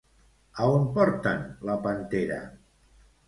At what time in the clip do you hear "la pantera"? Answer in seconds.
1.71-2.39